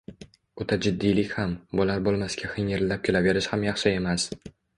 O‘ta 0.63 0.77
jiddiylik 0.85 1.35
ham, 1.39 1.53
bo‘lar-bo‘lmasga 1.81 2.49
hingirlab 2.55 3.05
kulaverish 3.11 3.53
ham 3.55 3.69
yaxshi 3.69 3.95
emas. 4.01 4.29